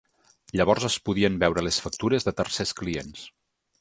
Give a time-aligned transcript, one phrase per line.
[0.59, 3.29] Llavors es podien veure les factures de tercers clients.